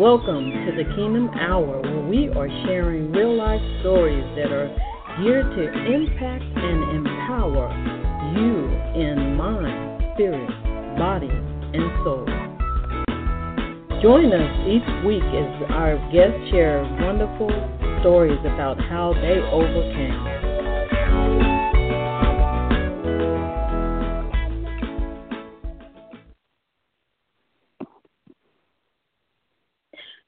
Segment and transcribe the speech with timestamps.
[0.00, 4.68] Welcome to the Kingdom Hour, where we are sharing real life stories that are
[5.20, 7.68] here to impact and empower
[8.32, 8.64] you
[8.96, 10.48] in mind, spirit,
[10.96, 12.24] body, and soul.
[14.00, 17.50] Join us each week as our guests share wonderful
[18.00, 20.99] stories about how they overcame.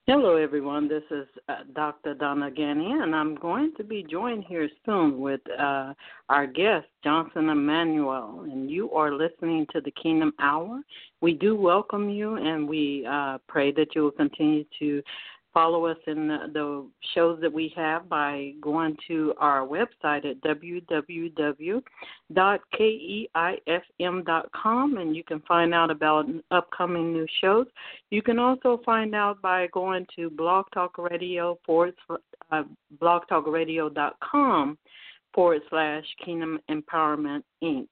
[0.09, 0.89] Hello, everyone.
[0.89, 2.15] This is uh, Dr.
[2.15, 5.95] Donna Ghanney, and I'm going to be joined here soon with uh,
[6.29, 8.41] our guest, Johnson Emmanuel.
[8.51, 10.81] And you are listening to the Kingdom Hour.
[11.21, 15.05] We do welcome you, and we uh, pray that you will continue to
[15.53, 20.41] follow us in the, the, shows that we have by going to our website at
[20.43, 21.37] www.keifm.com
[24.97, 27.67] and you can find out about upcoming new shows.
[28.11, 31.95] You can also find out by going to Blog Talk Radio forward
[32.51, 32.63] uh,
[33.01, 34.79] blogtalkradio.com
[35.35, 37.89] forward slash Kingdom Empowerment Inc.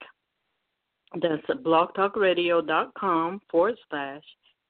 [1.20, 4.22] That's blogtalkradio.com forward slash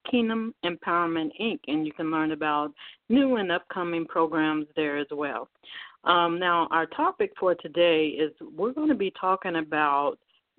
[0.08, 2.72] Kingdom Empowerment Inc., and you can learn about
[3.08, 5.48] new and upcoming programs there as well.
[6.04, 10.16] Um, now, our topic for today is we're going to be talking about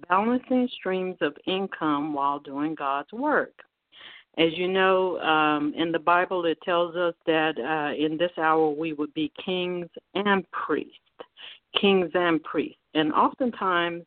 [0.09, 3.53] balancing streams of income while doing God's work.
[4.37, 8.69] As you know, um, in the Bible, it tells us that uh, in this hour
[8.69, 10.93] we would be kings and priests,
[11.79, 14.03] kings and priests, and oftentimes,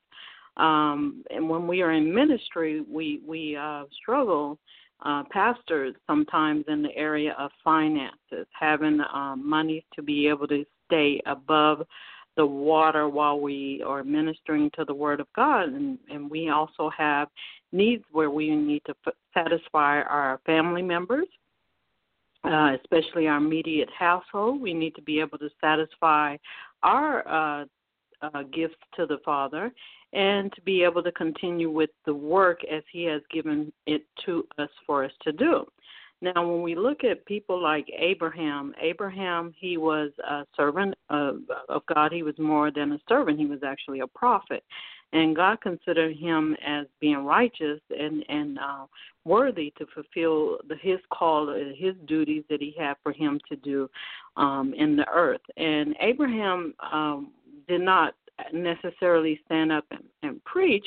[0.57, 4.59] um, and when we are in ministry, we we uh, struggle
[5.05, 10.65] uh, pastors sometimes in the area of finances, having um, money to be able to
[10.87, 11.83] stay above
[12.37, 15.69] the water while we are ministering to the Word of God.
[15.69, 17.29] And, and we also have
[17.73, 21.27] needs where we need to f- satisfy our family members,
[22.45, 24.61] uh, especially our immediate household.
[24.61, 26.37] We need to be able to satisfy
[26.83, 27.65] our uh,
[28.23, 29.73] uh, gifts to the Father
[30.15, 34.47] and to be able to continue with the work as He has given it to
[34.59, 35.67] us for us to do.
[36.25, 41.83] Now, when we look at people like Abraham, Abraham, he was a servant of, of
[41.93, 42.13] God.
[42.13, 44.65] He was more than a servant, he was actually a prophet.
[45.13, 48.87] And God considered him as being righteous and, and uh,
[49.25, 53.89] worthy to fulfill the, his call, his duties that he had for him to do
[54.37, 55.43] um, in the earth.
[55.57, 57.33] And Abraham um,
[57.69, 58.15] did not
[58.53, 60.87] necessarily stand up and, and preach,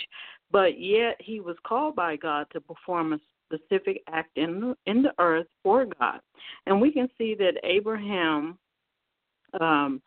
[0.51, 5.01] but yet he was called by God to perform a specific act in the, in
[5.01, 6.19] the earth for God.
[6.65, 8.57] And we can see that Abraham
[9.59, 10.01] um,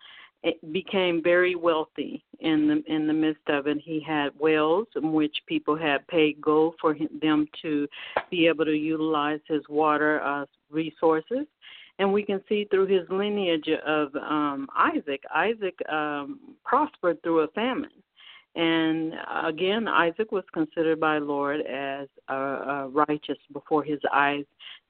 [0.73, 3.79] became very wealthy in the in the midst of it.
[3.83, 7.87] He had wells in which people had paid gold for him, them to
[8.31, 11.47] be able to utilize his water uh, resources
[12.01, 15.23] and we can see through his lineage of um, Isaac.
[15.33, 17.91] Isaac um, prospered through a famine,
[18.57, 19.13] and
[19.45, 24.45] again, Isaac was considered by Lord as uh, uh, righteous before His eyes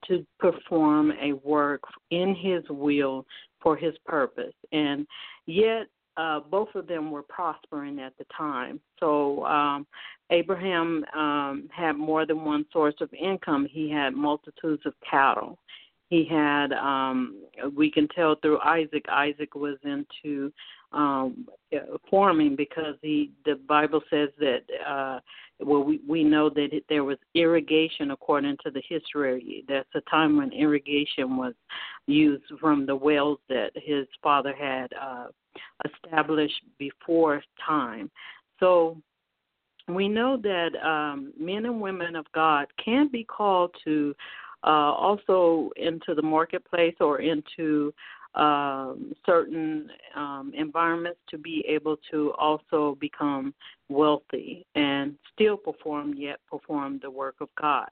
[0.06, 1.82] to perform a work
[2.12, 3.26] in His will
[3.60, 5.06] for His purpose, and
[5.46, 5.88] yet.
[6.16, 8.78] Uh, both of them were prospering at the time.
[8.98, 9.86] So um,
[10.30, 13.66] Abraham um, had more than one source of income.
[13.70, 15.56] He had multitudes of cattle
[16.10, 17.36] he had um
[17.74, 19.06] we can tell through Isaac.
[19.08, 20.52] Isaac was into
[20.92, 21.46] um
[22.10, 25.20] farming because he the Bible says that uh
[25.60, 29.64] well we we know that it, there was irrigation according to the history.
[29.68, 31.54] That's a time when irrigation was
[32.06, 35.28] used from the wells that his father had uh
[35.86, 38.10] established before time.
[38.58, 38.96] So
[39.88, 44.12] we know that um men and women of God can be called to
[44.64, 47.92] uh, also into the marketplace or into
[48.34, 53.52] um, certain um, environments to be able to also become
[53.88, 57.88] wealthy and still perform yet perform the work of God.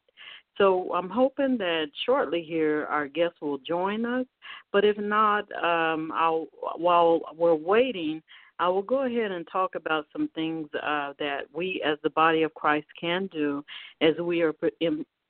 [0.56, 4.26] So I'm hoping that shortly here our guests will join us.
[4.72, 8.22] But if not, um, I'll, while we're waiting,
[8.58, 12.42] I will go ahead and talk about some things uh, that we, as the body
[12.42, 13.64] of Christ, can do
[14.00, 14.52] as we are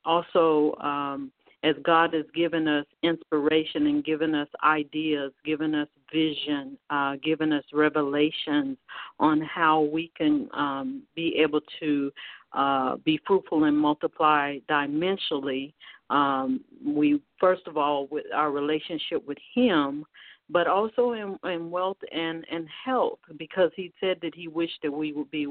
[0.09, 1.31] also um,
[1.63, 7.51] as God has given us inspiration and given us ideas, given us vision, uh, given
[7.53, 8.77] us revelations
[9.19, 12.11] on how we can um, be able to
[12.53, 15.73] uh, be fruitful and multiply dimensionally.
[16.09, 20.05] Um, we first of all with our relationship with Him,
[20.49, 24.91] but also in, in wealth and, and health, because he said that he wished that
[24.91, 25.47] we would be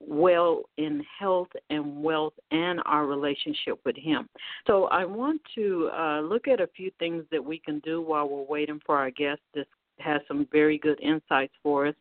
[0.00, 4.28] well in health and wealth and our relationship with him.
[4.66, 8.28] So I want to uh, look at a few things that we can do while
[8.28, 9.40] we're waiting for our guest.
[9.54, 9.66] This
[9.98, 11.94] has some very good insights for us.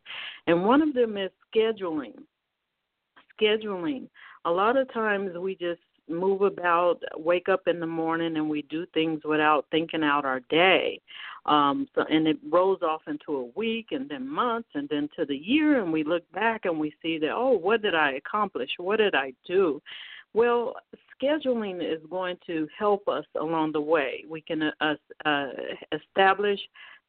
[0.48, 2.13] And one of them is scheduling.
[3.40, 4.07] Scheduling.
[4.45, 8.63] A lot of times we just move about, wake up in the morning, and we
[8.63, 11.00] do things without thinking out our day.
[11.45, 15.25] Um, so, and it rolls off into a week, and then months, and then to
[15.25, 18.69] the year, and we look back and we see that, oh, what did I accomplish?
[18.77, 19.81] What did I do?
[20.33, 20.75] Well,
[21.19, 24.25] scheduling is going to help us along the way.
[24.29, 24.95] We can uh,
[25.25, 25.47] uh,
[25.91, 26.59] establish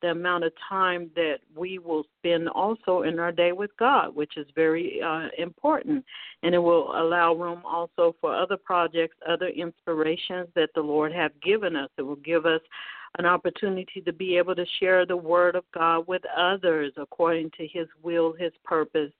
[0.03, 4.37] the amount of time that we will spend also in our day with God, which
[4.37, 6.05] is very uh, important.
[6.43, 11.33] And it will allow room also for other projects, other inspirations that the Lord have
[11.43, 11.91] given us.
[11.99, 12.61] It will give us
[13.19, 17.67] an opportunity to be able to share the word of God with others according to
[17.67, 19.13] his will, his purpose,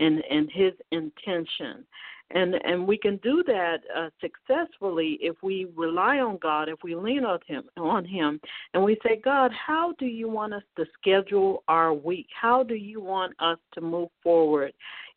[0.00, 1.84] and, and his intention
[2.32, 6.94] and and we can do that uh, successfully if we rely on God, if we
[6.94, 8.40] lean on Him, on Him,
[8.74, 12.26] and we say, God, how do you want us to schedule our week?
[12.40, 14.72] How do you want us to move forward?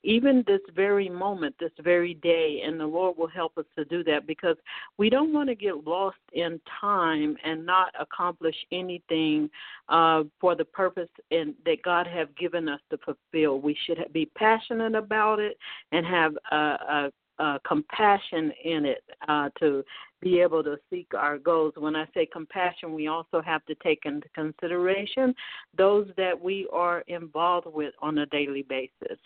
[0.05, 4.03] Even this very moment, this very day, and the Lord will help us to do
[4.03, 4.55] that because
[4.97, 9.49] we don't want to get lost in time and not accomplish anything
[9.89, 13.59] uh, for the purpose that God have given us to fulfill.
[13.59, 15.57] We should be passionate about it
[15.91, 19.83] and have a, a compassion in it uh, to
[20.21, 21.73] be able to seek our goals.
[21.77, 25.33] When I say compassion, we also have to take into consideration
[25.77, 29.19] those that we are involved with on a daily basis.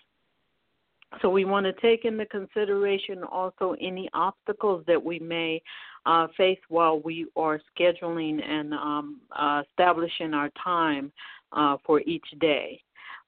[1.21, 5.61] So we want to take into consideration also any obstacles that we may
[6.05, 11.11] uh, face while we are scheduling and um, uh, establishing our time
[11.51, 12.81] uh, for each day.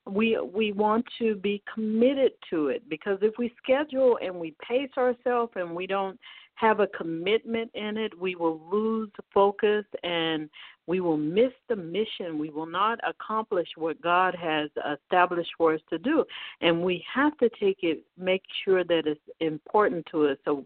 [0.08, 4.90] We we want to be committed to it because if we schedule and we pace
[4.98, 6.20] ourselves and we don't
[6.56, 10.50] have a commitment in it, we will lose focus and
[10.88, 12.38] we will miss the mission.
[12.38, 14.70] We will not accomplish what God has
[15.00, 16.26] established for us to do.
[16.62, 20.38] And we have to take it, make sure that it's important to us.
[20.46, 20.66] So,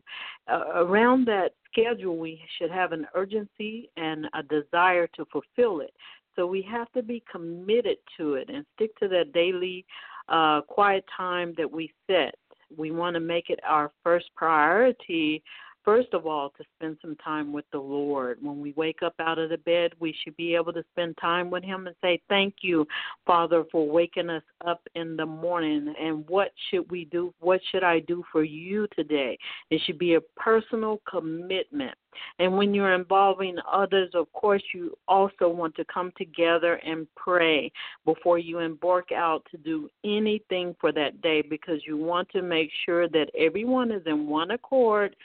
[0.52, 5.94] uh, around that schedule, we should have an urgency and a desire to fulfill it.
[6.36, 9.86] So, we have to be committed to it and stick to that daily
[10.30, 12.36] uh, quiet time that we set.
[12.76, 15.44] We want to make it our first priority
[15.86, 18.40] first of all, to spend some time with the Lord.
[18.42, 21.50] When we wake up out of the bed, we should be able to spend time
[21.50, 22.86] with Him and say, Thank you,
[23.26, 25.94] Father, for waking us up in the morning.
[26.02, 27.34] And what should we do?
[27.40, 29.38] What should I do for you today?
[29.70, 31.96] It should be a personal commitment.
[32.40, 37.72] And when you're involving others, of course, you also want to come together and pray
[38.06, 42.70] before you embark out to do anything for that day because you want to make
[42.86, 45.16] sure that everyone is in one accord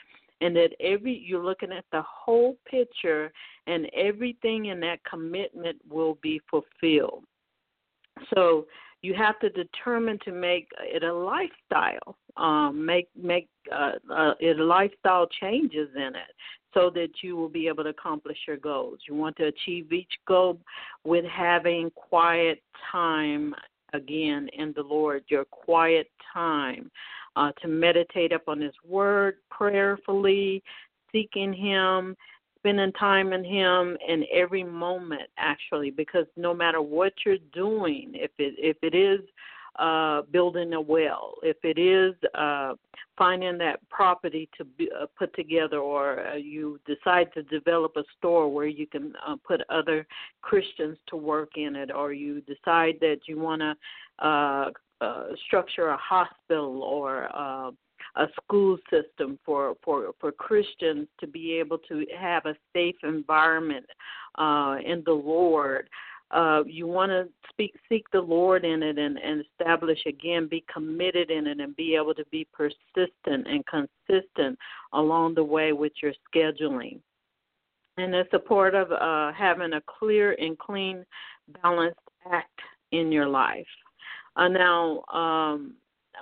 [0.41, 3.31] and that every you're looking at the whole picture
[3.67, 7.23] and everything in that commitment will be fulfilled.
[8.33, 8.65] So
[9.01, 14.57] you have to determine to make it a lifestyle um, make make uh, uh, it
[14.57, 16.33] lifestyle changes in it
[16.73, 18.99] so that you will be able to accomplish your goals.
[19.07, 20.59] You want to achieve each goal
[21.03, 23.53] with having quiet time
[23.93, 26.89] again in the lord your quiet time
[27.35, 30.63] uh, to meditate upon His Word prayerfully,
[31.11, 32.15] seeking Him,
[32.59, 38.31] spending time in Him in every moment, actually, because no matter what you're doing, if
[38.37, 39.21] it if it is
[39.79, 42.73] uh, building a well, if it is uh,
[43.17, 48.03] finding that property to be, uh, put together, or uh, you decide to develop a
[48.17, 50.05] store where you can uh, put other
[50.41, 53.75] Christians to work in it, or you decide that you want to
[55.47, 57.71] structure a hospital or uh,
[58.15, 63.85] a school system for, for, for Christians to be able to have a safe environment
[64.37, 65.89] uh, in the Lord.
[66.31, 70.63] Uh, you want to speak, seek the Lord in it and, and establish again, be
[70.73, 74.57] committed in it and be able to be persistent and consistent
[74.93, 76.99] along the way with your scheduling.
[77.97, 78.39] And it's a
[78.73, 81.05] of uh, having a clear and clean,
[81.61, 81.99] balanced
[82.31, 82.59] act
[82.93, 83.67] in your life.
[84.35, 85.75] Uh, now, um,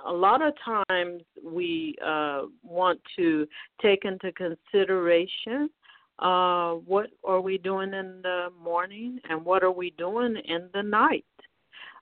[0.06, 3.46] a lot of times we uh, want to
[3.82, 5.68] take into consideration
[6.18, 10.82] uh, what are we doing in the morning and what are we doing in the
[10.82, 11.24] night.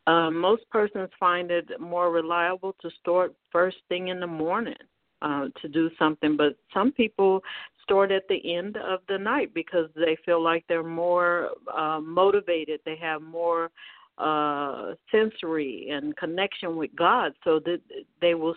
[0.06, 4.74] Uh, most persons find it more reliable to start first thing in the morning
[5.22, 7.42] uh, to do something, but some people
[7.82, 12.80] start at the end of the night because they feel like they're more uh, motivated.
[12.84, 13.70] They have more
[14.18, 17.80] uh, sensory and connection with God, so that
[18.20, 18.54] they will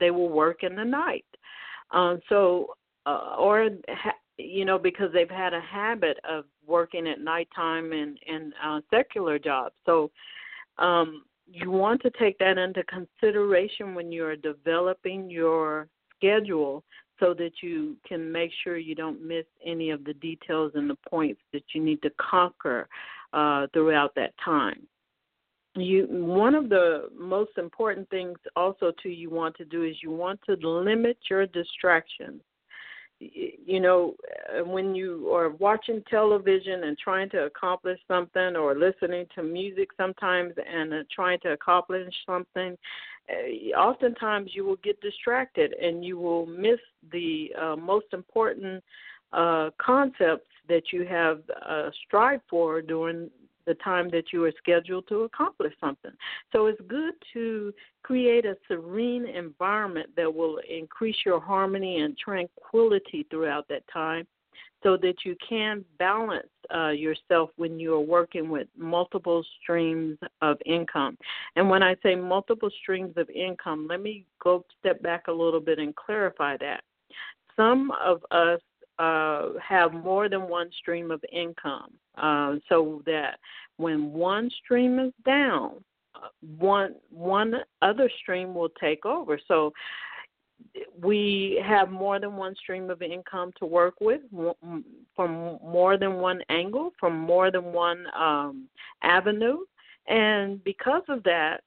[0.00, 1.24] they will work in the night.
[1.90, 2.74] Um, so,
[3.06, 8.18] uh, or ha- you know, because they've had a habit of working at nighttime and
[8.26, 9.74] and uh, secular jobs.
[9.86, 10.10] So,
[10.78, 16.84] um, you want to take that into consideration when you are developing your schedule
[17.18, 20.96] so that you can make sure you don't miss any of the details and the
[21.08, 22.88] points that you need to conquer
[23.32, 24.86] uh, throughout that time.
[25.78, 30.10] You one of the most important things also too you want to do is you
[30.10, 32.40] want to limit your distractions.
[33.20, 34.14] You know
[34.48, 39.88] uh, when you are watching television and trying to accomplish something or listening to music
[39.96, 42.76] sometimes and uh, trying to accomplish something
[43.28, 46.78] uh, oftentimes you will get distracted and you will miss
[47.12, 48.82] the uh, most important
[49.32, 53.30] uh, concepts that you have uh, strived for during
[53.68, 56.10] the time that you are scheduled to accomplish something.
[56.52, 57.72] So it's good to
[58.02, 64.26] create a serene environment that will increase your harmony and tranquility throughout that time
[64.82, 70.56] so that you can balance uh, yourself when you are working with multiple streams of
[70.64, 71.18] income.
[71.56, 75.60] And when I say multiple streams of income, let me go step back a little
[75.60, 76.82] bit and clarify that.
[77.56, 78.60] Some of us
[78.98, 83.38] uh, have more than one stream of income, uh, so that
[83.76, 85.72] when one stream is down,
[86.14, 86.28] uh,
[86.58, 89.38] one one other stream will take over.
[89.46, 89.72] So
[91.00, 94.22] we have more than one stream of income to work with
[95.14, 98.68] from more than one angle, from more than one um,
[99.02, 99.58] avenue,
[100.08, 101.60] and because of that,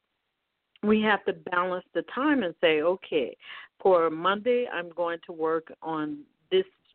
[0.84, 3.38] we have to balance the time and say, okay,
[3.82, 6.20] for Monday, I'm going to work on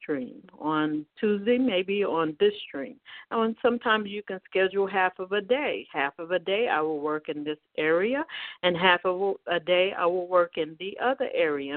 [0.06, 0.42] stream.
[0.60, 2.96] On Tuesday, maybe on this stream.
[3.32, 5.86] And sometimes you can schedule half of a day.
[5.92, 8.24] Half of a day I will work in this area,
[8.62, 11.76] and half of a day I will work in the other area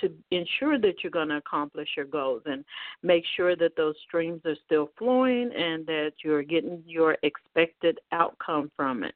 [0.00, 2.64] to ensure that you're going to accomplish your goals and
[3.02, 8.70] make sure that those streams are still flowing and that you're getting your expected outcome
[8.76, 9.14] from it.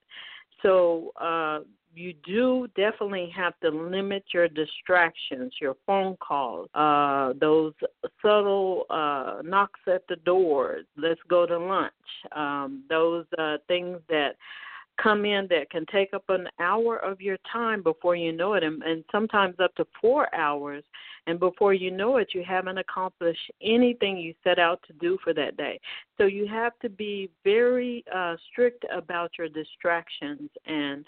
[0.62, 1.60] So, uh,
[1.94, 7.72] you do definitely have to limit your distractions, your phone calls, uh, those
[8.22, 11.92] subtle uh, knocks at the door, let's go to lunch,
[12.34, 14.36] um, those uh, things that
[15.02, 18.64] come in that can take up an hour of your time before you know it,
[18.64, 20.84] and, and sometimes up to four hours.
[21.26, 25.32] And before you know it, you haven't accomplished anything you set out to do for
[25.34, 25.78] that day.
[26.16, 31.04] So you have to be very uh, strict about your distractions and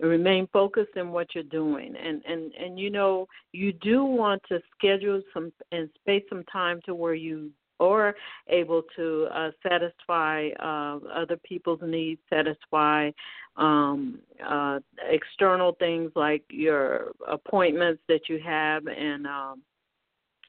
[0.00, 1.94] remain focused in what you're doing.
[1.96, 6.80] And and and you know you do want to schedule some and space some time
[6.86, 8.14] to where you are
[8.48, 13.10] able to uh, satisfy uh, other people's needs, satisfy
[13.56, 14.78] um, uh,
[15.10, 19.62] external things like your appointments that you have, and um,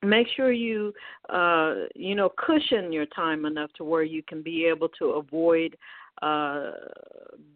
[0.04, 0.94] make sure you
[1.30, 5.76] uh, you know cushion your time enough to where you can be able to avoid
[6.24, 6.72] uh,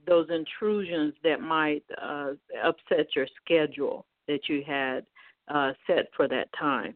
[0.05, 2.31] those intrusions that might uh,
[2.63, 5.05] upset your schedule that you had
[5.47, 6.95] uh, set for that time.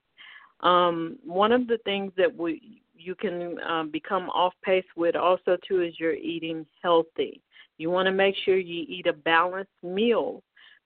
[0.61, 5.57] Um, one of the things that we you can um, become off pace with also
[5.67, 7.41] too is you're eating healthy.
[7.79, 10.43] You want to make sure you eat a balanced meal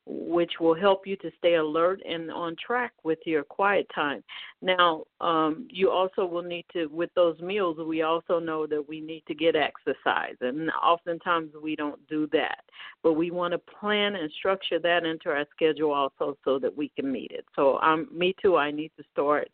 [0.07, 4.23] which will help you to stay alert and on track with your quiet time.
[4.61, 9.01] Now, um, you also will need to, with those meals, we also know that we
[9.01, 12.63] need to get exercise, and oftentimes we don't do that.
[13.01, 16.89] But we want to plan and structure that into our schedule also so that we
[16.89, 17.45] can meet it.
[17.55, 19.49] So, um, me too, I need to start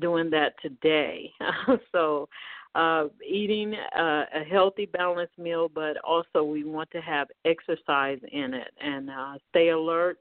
[0.00, 1.32] doing that today.
[1.92, 2.28] so,
[2.74, 8.54] uh, eating uh, a healthy, balanced meal, but also we want to have exercise in
[8.54, 10.18] it and uh, stay alert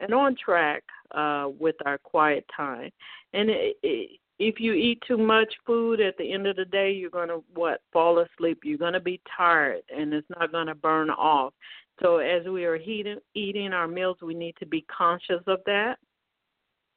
[0.00, 2.90] and on track uh, with our quiet time.
[3.32, 6.92] And it, it, if you eat too much food at the end of the day,
[6.92, 8.60] you're going to what fall asleep.
[8.62, 11.52] You're going to be tired, and it's not going to burn off.
[12.00, 15.96] So as we are heating, eating our meals, we need to be conscious of that.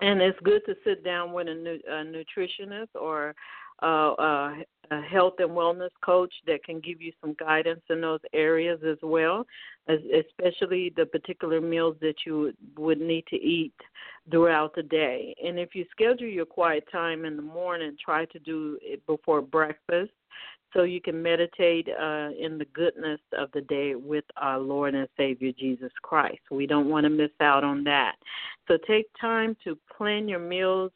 [0.02, 3.36] And it's good to sit down with a, nu- a nutritionist or
[3.82, 4.54] uh,
[4.92, 8.98] a health and wellness coach that can give you some guidance in those areas as
[9.02, 9.46] well,
[9.88, 13.74] especially the particular meals that you would need to eat
[14.30, 15.34] throughout the day.
[15.44, 19.42] And if you schedule your quiet time in the morning, try to do it before
[19.42, 20.12] breakfast
[20.74, 25.08] so you can meditate uh, in the goodness of the day with our Lord and
[25.18, 26.40] Savior Jesus Christ.
[26.50, 28.16] We don't want to miss out on that.
[28.68, 30.92] So take time to plan your meals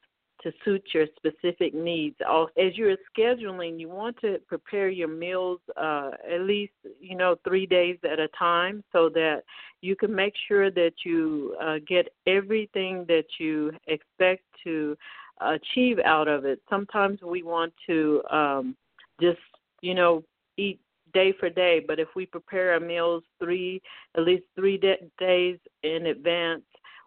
[0.45, 2.15] to suit your specific needs.
[2.21, 7.65] As you're scheduling, you want to prepare your meals uh, at least you know three
[7.65, 9.41] days at a time, so that
[9.81, 14.95] you can make sure that you uh, get everything that you expect to
[15.41, 16.61] achieve out of it.
[16.69, 18.75] Sometimes we want to um,
[19.19, 19.39] just
[19.81, 20.23] you know
[20.57, 20.79] eat
[21.11, 23.81] day for day, but if we prepare our meals three
[24.15, 26.61] at least three de- days in advance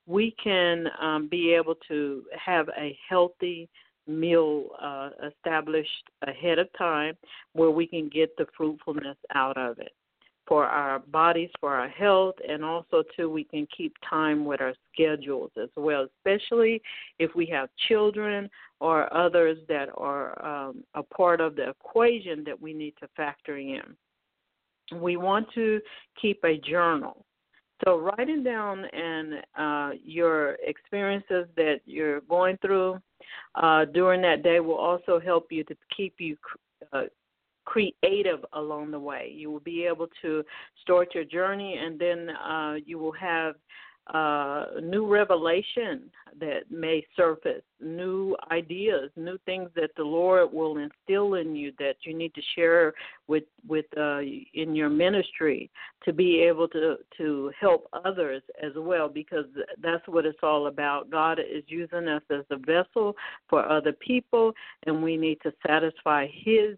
[0.09, 3.69] we can um, be able to have a healthy
[4.07, 5.91] meal uh, established
[6.27, 7.15] ahead of time
[7.53, 9.93] where we can get the fruitfulness out of it
[10.47, 14.73] for our bodies, for our health, and also too we can keep time with our
[14.91, 16.81] schedules as well, especially
[17.19, 18.49] if we have children
[18.81, 23.59] or others that are um, a part of the equation that we need to factor
[23.59, 23.83] in.
[24.95, 25.83] We want to
[26.19, 27.27] keep a journal
[27.85, 33.01] so writing down and uh, your experiences that you're going through
[33.55, 36.37] uh, during that day will also help you to keep you
[36.93, 37.03] uh,
[37.65, 39.31] creative along the way.
[39.35, 40.43] You will be able to
[40.83, 43.55] start your journey, and then uh, you will have
[44.15, 46.11] uh, new revelation
[46.41, 51.97] that may surface, new ideas, new things that the Lord will instill in you that
[52.03, 52.95] you need to share
[53.27, 54.21] with with uh,
[54.55, 55.71] in your ministry
[56.05, 59.47] to be able to to help others as well because
[59.83, 61.11] that's what it's all about.
[61.11, 63.15] God is using us as a vessel
[63.49, 64.53] for other people,
[64.87, 66.77] and we need to satisfy His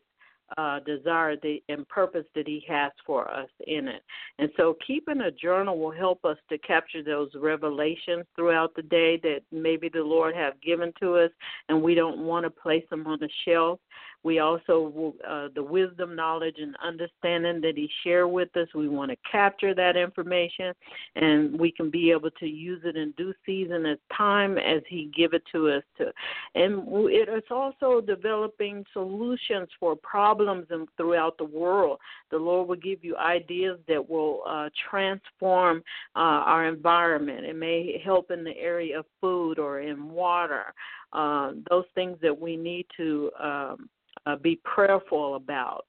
[0.59, 4.03] uh, desire the, and purpose that He has for us in it.
[4.39, 9.19] And so, keeping a journal will help us to capture those revelations throughout the day
[9.23, 11.31] that maybe the Lord have given to us,
[11.69, 13.79] and we don't want to place them on the shelf.
[14.23, 19.11] We also, uh, the wisdom, knowledge, and understanding that He shared with us, we want
[19.11, 20.75] to capture that information
[21.17, 25.11] and we can be able to use it in due season as time as He
[25.17, 25.83] give it to us.
[25.99, 26.13] To,
[26.55, 31.99] and it is also developing solutions for problems throughout the world.
[32.31, 35.79] The Lord will give you ideas that will uh, transform
[36.15, 37.47] uh, our environment.
[37.47, 40.75] It may help in the area of food or in water.
[41.13, 43.89] Uh, those things that we need to um,
[44.27, 45.87] uh, be prayerful about.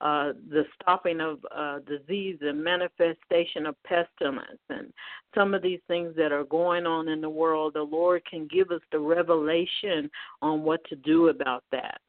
[0.00, 4.92] Uh, the stopping of uh, disease and manifestation of pestilence and
[5.34, 8.70] some of these things that are going on in the world, the Lord can give
[8.70, 10.10] us the revelation
[10.42, 12.00] on what to do about that.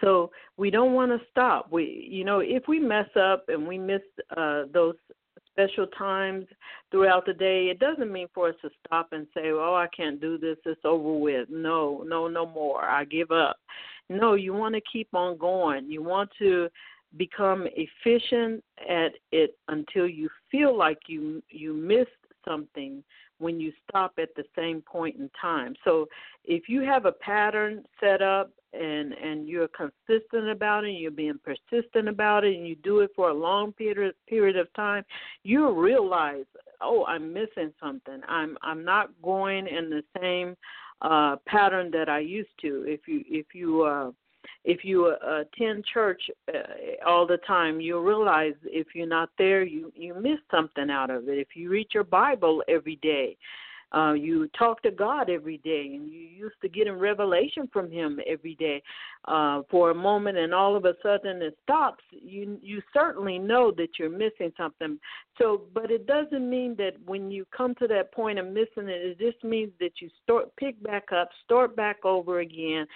[0.00, 1.70] So we don't want to stop.
[1.70, 4.02] We, you know, if we mess up and we miss
[4.36, 4.94] uh, those
[5.52, 6.46] special times
[6.90, 10.20] throughout the day, it doesn't mean for us to stop and say, "Oh, I can't
[10.20, 10.56] do this.
[10.64, 12.84] It's over with." No, no, no more.
[12.84, 13.56] I give up.
[14.08, 15.90] No, you want to keep on going.
[15.90, 16.68] You want to
[17.16, 22.10] become efficient at it until you feel like you you missed
[22.46, 23.02] something
[23.38, 25.74] when you stop at the same point in time.
[25.84, 26.06] So
[26.44, 31.10] if you have a pattern set up and and you're consistent about it, and you're
[31.10, 35.04] being persistent about it, and you do it for a long period period of time,
[35.42, 36.46] you'll realize,
[36.80, 38.20] oh, I'm missing something.
[38.28, 40.56] I'm I'm not going in the same
[41.02, 42.84] uh, pattern that I used to.
[42.86, 44.10] If you if you uh,
[44.64, 46.58] if you uh, attend church uh,
[47.06, 51.28] all the time, you'll realize if you're not there, you you miss something out of
[51.28, 51.38] it.
[51.38, 53.36] If you read your Bible every day,
[53.94, 57.90] uh, you talk to God every day, and you used to get in revelation from
[57.90, 58.82] Him every day.
[59.28, 62.02] Uh, for a moment, and all of a sudden it stops.
[62.10, 64.98] You you certainly know that you're missing something.
[65.38, 69.00] So, but it doesn't mean that when you come to that point of missing it,
[69.00, 72.86] it just means that you start pick back up, start back over again,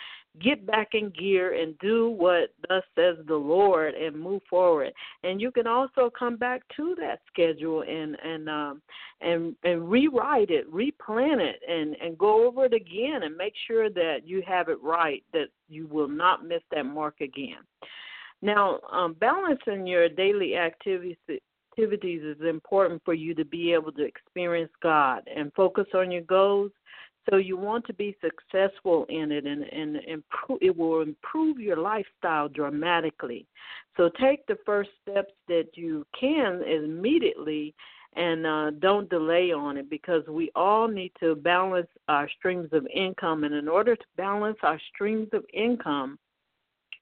[0.41, 4.93] get back in gear and do what thus says the Lord and move forward.
[5.23, 8.83] And you can also come back to that schedule and and um
[9.21, 13.91] and and rewrite it, replan it and and go over it again and make sure
[13.91, 17.59] that you have it right that you will not miss that mark again.
[18.43, 21.17] Now, um, balancing your daily activities
[21.79, 26.23] activities is important for you to be able to experience God and focus on your
[26.23, 26.71] goals
[27.29, 30.59] so you want to be successful in it, and and improve.
[30.61, 33.47] It will improve your lifestyle dramatically.
[33.97, 37.75] So take the first steps that you can immediately,
[38.15, 42.87] and uh, don't delay on it because we all need to balance our streams of
[42.95, 43.45] income.
[43.45, 46.19] And in order to balance our streams of income,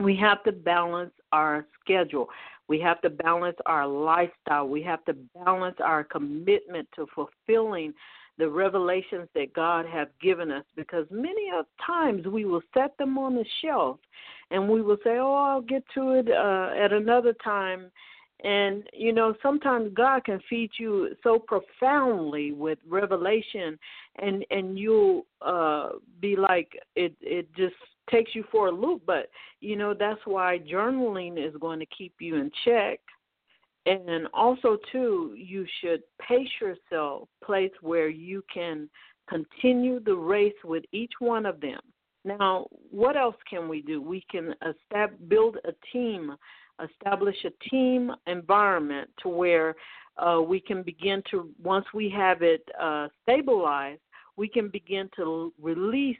[0.01, 2.29] we have to balance our schedule.
[2.67, 4.69] We have to balance our lifestyle.
[4.69, 7.93] We have to balance our commitment to fulfilling
[8.38, 13.16] the revelations that God have given us because many of times we will set them
[13.18, 13.99] on the shelf
[14.51, 17.90] and we will say, "Oh, I'll get to it uh, at another time."
[18.42, 23.79] And you know, sometimes God can feed you so profoundly with revelation,
[24.16, 27.14] and and you'll uh, be like it.
[27.20, 27.77] It just
[28.11, 29.03] takes you for a loop.
[29.07, 33.01] But you know, that's why journaling is going to keep you in check
[33.87, 38.88] and also too you should pace yourself place where you can
[39.29, 41.81] continue the race with each one of them.
[42.25, 44.01] Now what else can we do?
[44.01, 46.37] We can estab- build a team
[46.83, 49.77] establish a team environment to where
[50.16, 54.01] uh, we can begin to once we have it uh, stabilized
[54.37, 56.16] we can begin to release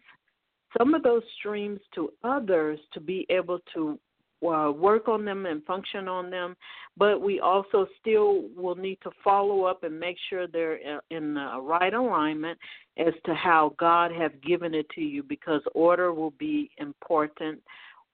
[0.77, 3.99] some of those streams to others to be able to
[4.47, 6.57] uh, work on them and function on them,
[6.97, 11.61] but we also still will need to follow up and make sure they're in the
[11.61, 12.59] right alignment
[12.99, 17.61] as to how God has given it to you because order will be important.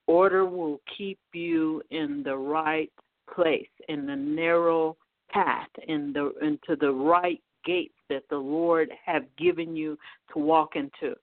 [0.07, 2.91] Order will keep you in the right
[3.33, 4.97] place, in the narrow
[5.29, 9.97] path, in the into the right gates that the Lord have given you
[10.33, 11.15] to walk into.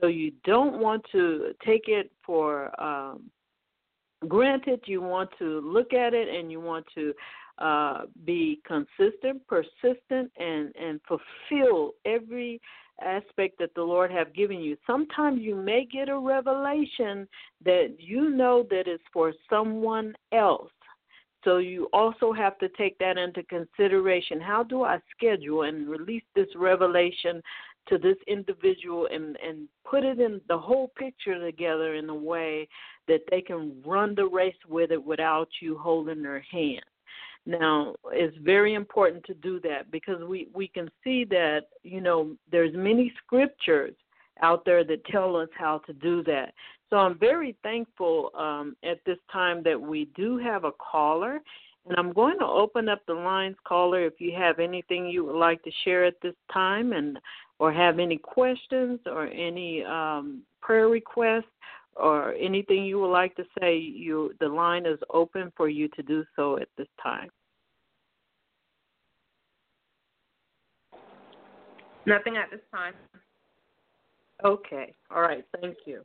[0.00, 3.30] So you don't want to take it for um,
[4.28, 7.12] granted you want to look at it and you want to
[7.58, 12.60] uh, be consistent persistent and and fulfill every
[13.02, 14.76] aspect that the lord have given you.
[14.86, 17.28] Sometimes you may get a revelation
[17.64, 20.70] that you know that is for someone else.
[21.44, 24.40] So you also have to take that into consideration.
[24.40, 27.42] How do i schedule and release this revelation
[27.88, 32.68] to this individual and and put it in the whole picture together in a way
[33.08, 36.84] that they can run the race with it without you holding their hand.
[37.46, 42.36] Now, it's very important to do that because we we can see that, you know,
[42.50, 43.94] there's many scriptures
[44.42, 46.52] out there that tell us how to do that.
[46.90, 51.40] So I'm very thankful um, at this time that we do have a caller.
[51.88, 55.38] And I'm going to open up the lines, caller, if you have anything you would
[55.38, 57.18] like to share at this time and
[57.58, 61.44] or have any questions or any um, prayer requests
[61.96, 66.02] or anything you would like to say, you the line is open for you to
[66.02, 67.28] do so at this time.
[72.06, 72.94] Nothing at this time.
[74.44, 74.92] Okay.
[75.10, 75.44] All right.
[75.60, 76.02] Thank you.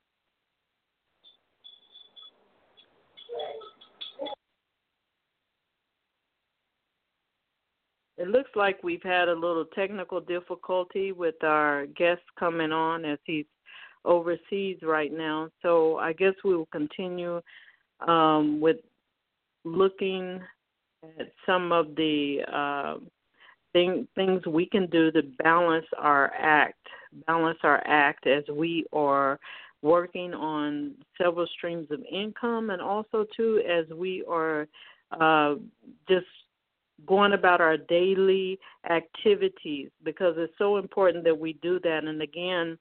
[8.17, 13.17] It looks like we've had a little technical difficulty with our guest coming on as
[13.25, 13.45] he's
[14.05, 15.49] overseas right now.
[15.61, 17.41] So I guess we will continue
[18.07, 18.77] um, with
[19.63, 20.41] looking
[21.19, 22.95] at some of the uh,
[23.73, 26.87] thing, things we can do to balance our act,
[27.27, 29.39] balance our act as we are
[29.81, 34.67] working on several streams of income, and also too as we are
[35.19, 35.55] uh,
[36.07, 36.27] just
[37.07, 38.59] going about our daily
[38.89, 42.03] activities because it's so important that we do that.
[42.03, 42.77] And again,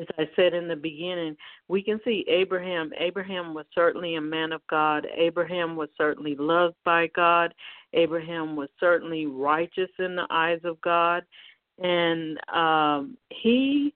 [0.00, 1.36] as I said in the beginning,
[1.68, 2.92] we can see Abraham.
[2.98, 5.06] Abraham was certainly a man of God.
[5.14, 7.52] Abraham was certainly loved by God.
[7.92, 11.24] Abraham was certainly righteous in the eyes of God.
[11.82, 13.92] And um, he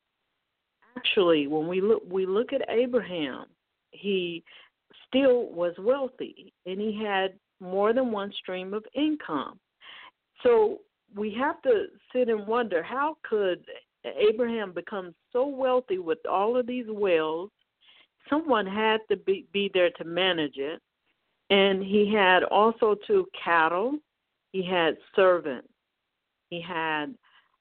[0.97, 3.47] actually, when we look, we look at Abraham,
[3.93, 4.45] he
[5.09, 9.59] still was wealthy and he had more than one stream of income.
[10.43, 10.81] So
[11.15, 13.65] we have to sit and wonder how could
[14.05, 17.51] Abraham becomes so wealthy with all of these wells.
[18.31, 20.81] Someone had to be, be there to manage it.
[21.51, 23.99] And he had also two cattle.
[24.53, 25.69] He had servants.
[26.49, 27.15] He had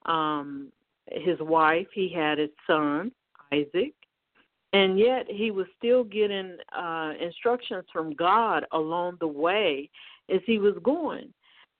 [0.05, 0.71] um,
[1.11, 1.87] his wife.
[1.93, 3.11] He had his son,
[3.51, 3.93] Isaac.
[4.71, 9.89] And yet he was still getting uh, instructions from God along the way
[10.33, 11.33] as he was going.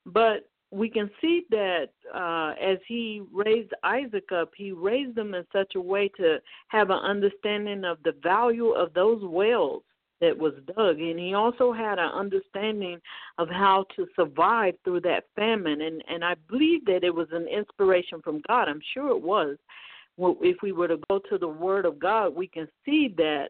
[0.06, 5.46] But we can see that uh, as he raised Isaac up, he raised them in
[5.54, 9.84] such a way to have an understanding of the value of those wells
[10.20, 13.00] that was dug, and he also had an understanding
[13.38, 15.82] of how to survive through that famine.
[15.82, 18.68] And and I believe that it was an inspiration from God.
[18.68, 19.58] I'm sure it was.
[20.18, 23.48] If we were to go to the Word of God, we can see that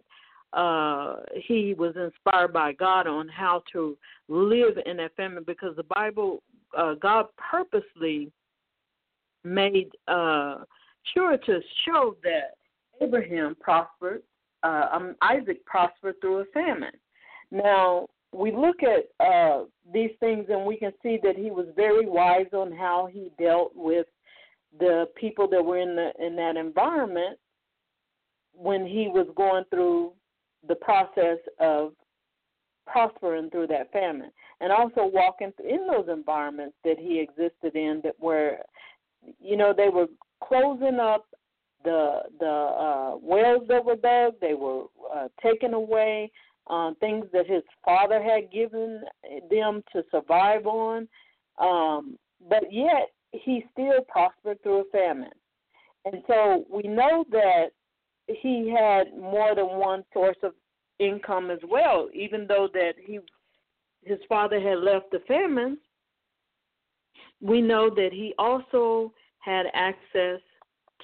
[0.53, 5.83] uh, he was inspired by God on how to live in that famine because the
[5.83, 6.41] Bible
[6.77, 8.31] uh, God purposely
[9.43, 10.57] made uh,
[11.13, 12.55] sure to show that
[13.01, 14.23] Abraham prospered,
[14.63, 16.93] uh, um, Isaac prospered through a famine.
[17.51, 22.07] Now, we look at uh, these things and we can see that he was very
[22.07, 24.07] wise on how he dealt with
[24.79, 27.37] the people that were in the in that environment
[28.53, 30.11] when he was going through
[30.67, 31.93] the process of
[32.85, 34.31] prospering through that famine
[34.61, 38.57] and also walking in those environments that he existed in that were
[39.39, 40.07] you know they were
[40.43, 41.25] closing up
[41.83, 46.31] the the uh wells that were dug they were uh, taken away
[46.67, 49.01] um things that his father had given
[49.49, 51.07] them to survive on.
[51.59, 52.17] Um
[52.49, 55.31] but yet he still prospered through a famine.
[56.05, 57.69] And so we know that
[58.27, 60.53] he had more than one source of
[60.99, 63.19] income as well, even though that he
[64.05, 65.77] his father had left the famine.
[67.41, 70.39] We know that he also had access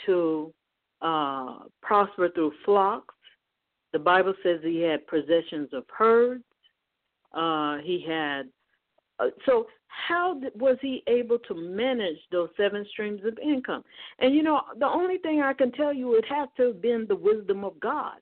[0.06, 0.54] to
[1.02, 3.14] uh, prosper through flocks.
[3.92, 6.44] The Bible says he had possessions of herds.
[7.34, 8.50] Uh, he had
[9.22, 13.84] uh, so how was he able to manage those seven streams of income?
[14.20, 17.06] And you know, the only thing I can tell you, it has to have been
[17.08, 18.16] the wisdom of God.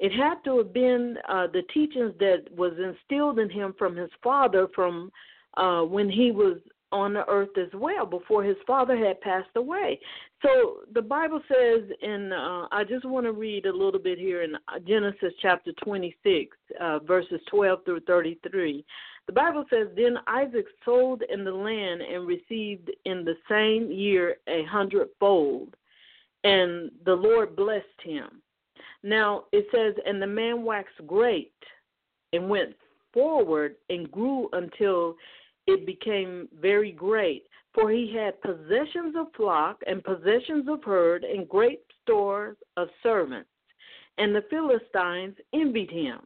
[0.00, 4.10] It had to have been uh, the teachings that was instilled in him from his
[4.22, 5.10] father from
[5.56, 6.58] uh, when he was
[6.90, 9.98] on the earth as well before his father had passed away.
[10.42, 14.42] So the Bible says in uh, I just want to read a little bit here
[14.42, 14.54] in
[14.86, 18.84] Genesis chapter 26 uh, verses 12 through 33.
[19.26, 24.36] The Bible says, Then Isaac sold in the land and received in the same year
[24.46, 25.74] a hundredfold,
[26.44, 28.42] and the Lord blessed him.
[29.04, 31.52] Now it says, And the man waxed great
[32.32, 32.74] and went
[33.12, 35.14] forward and grew until
[35.66, 37.44] it became very great.
[37.74, 43.50] For he had possessions of flock and possessions of herd and great stores of servants.
[44.16, 46.20] And the Philistines envied him.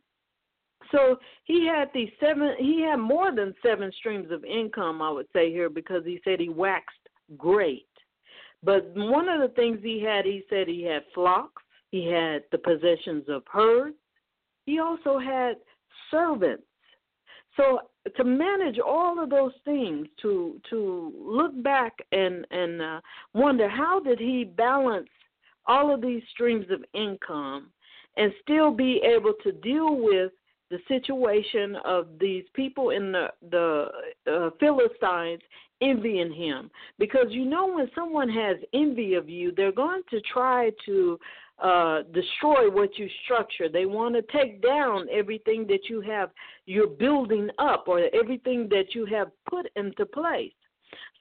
[0.93, 2.55] So he had these seven.
[2.59, 6.39] He had more than seven streams of income, I would say here, because he said
[6.39, 7.89] he waxed great.
[8.63, 11.63] But one of the things he had, he said he had flocks.
[11.91, 13.97] He had the possessions of herds.
[14.67, 15.57] He also had
[16.11, 16.65] servants.
[17.57, 17.81] So
[18.17, 23.01] to manage all of those things, to to look back and and uh,
[23.35, 25.09] wonder how did he balance
[25.67, 27.71] all of these streams of income
[28.17, 30.33] and still be able to deal with
[30.71, 33.89] the situation of these people in the the
[34.31, 35.43] uh, Philistines
[35.81, 36.71] envying him.
[36.99, 41.19] Because you know when someone has envy of you they're going to try to
[41.63, 43.69] uh destroy what you structure.
[43.69, 46.31] They want to take down everything that you have
[46.67, 50.53] you're building up or everything that you have put into place.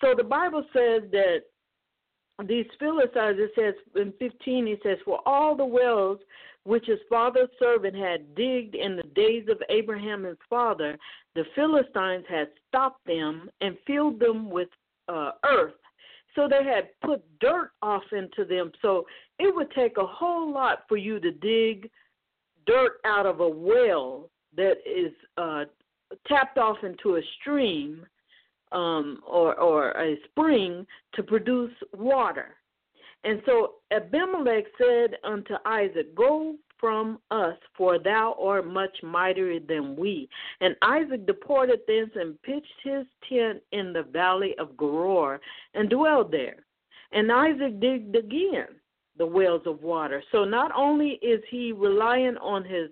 [0.01, 1.41] So the bible says that
[2.45, 6.19] these Philistines, it says in 15, it says, For all the wells
[6.67, 10.97] which his father's servant had digged in the days of Abraham his father,
[11.33, 14.67] the Philistines had stopped them and filled them with
[15.07, 15.75] uh, earth.
[16.35, 18.73] So they had put dirt off into them.
[18.81, 19.05] So
[19.39, 21.89] it would take a whole lot for you to dig
[22.65, 25.63] dirt out of a well that is uh,
[26.27, 28.05] tapped off into a stream
[28.73, 32.56] um, or, or a spring to produce water.
[33.27, 39.97] And so Abimelech said unto Isaac, Go from us, for thou art much mightier than
[39.97, 40.29] we.
[40.61, 45.41] And Isaac departed thence and pitched his tent in the valley of Gerar
[45.73, 46.63] and dwelled there.
[47.11, 48.67] And Isaac digged again
[49.17, 50.23] the wells of water.
[50.31, 52.89] So not only is he relying on his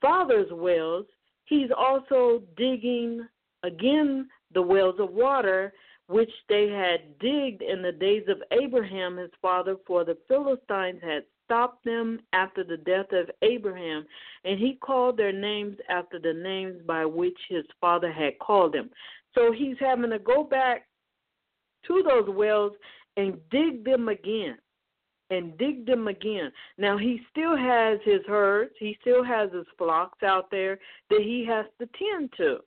[0.00, 1.06] father's wells,
[1.46, 3.26] he's also digging
[3.64, 5.72] again the wells of water
[6.06, 11.24] which they had digged in the days of Abraham his father, for the Philistines had
[11.44, 14.04] stopped them after the death of Abraham,
[14.44, 18.90] and he called their names after the names by which his father had called them.
[19.34, 20.86] So he's having to go back
[21.86, 22.72] to those wells
[23.16, 24.58] and dig them again.
[25.30, 26.52] And dig them again.
[26.76, 31.46] Now he still has his herds, he still has his flocks out there that he
[31.48, 32.58] has to tend to.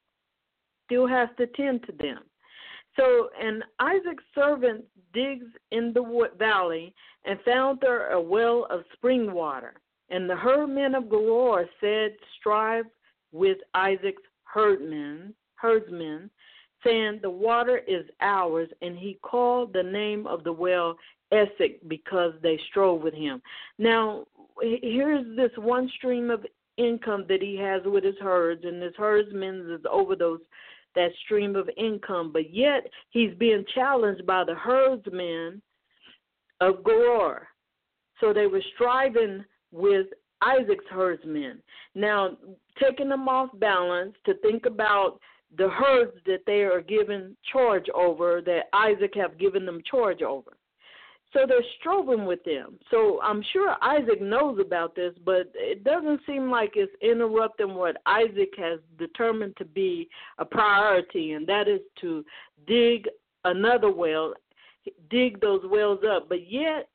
[0.86, 2.24] Still has to tend to them.
[2.98, 4.84] So, and Isaac's servant
[5.14, 6.94] digs in the valley
[7.26, 9.74] and found there a well of spring water.
[10.10, 12.86] And the herdmen of Gerar said, Strive
[13.32, 16.30] with Isaac's herdmen, herdsmen,
[16.84, 18.70] saying, The water is ours.
[18.82, 20.96] And he called the name of the well
[21.32, 23.42] Esek because they strove with him.
[23.78, 24.26] Now,
[24.62, 26.46] here's this one stream of
[26.78, 30.40] income that he has with his herds, and his herdsmen is over those
[30.98, 35.62] that stream of income, but yet he's being challenged by the herdsmen
[36.60, 37.48] of Gerar.
[38.20, 40.08] So they were striving with
[40.42, 41.62] Isaac's herdsmen.
[41.96, 42.38] Now,
[42.82, 45.20] taking them off balance to think about
[45.58, 50.58] the herds that they are given charge over, that Isaac have given them charge over.
[51.34, 52.80] So they're strobing with them.
[52.90, 57.98] So I'm sure Isaac knows about this, but it doesn't seem like it's interrupting what
[58.06, 62.24] Isaac has determined to be a priority, and that is to
[62.66, 63.08] dig
[63.44, 64.34] another well,
[65.10, 66.30] dig those wells up.
[66.30, 66.88] But yet,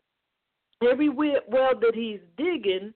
[0.82, 2.94] every well that he's digging,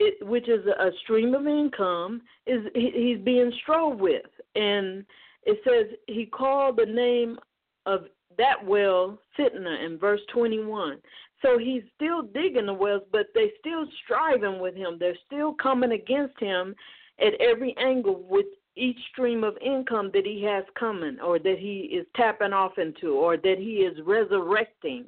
[0.00, 4.26] it, which is a stream of income, is he's being strove with,
[4.56, 5.06] and
[5.44, 7.38] it says he called the name
[7.86, 8.06] of
[8.38, 10.98] that well Sitnah in verse 21.
[11.42, 14.96] So he's still digging the wells, but they're still striving with him.
[14.98, 16.74] They're still coming against him
[17.20, 18.46] at every angle with
[18.76, 23.12] each stream of income that he has coming or that he is tapping off into
[23.14, 25.06] or that he is resurrecting.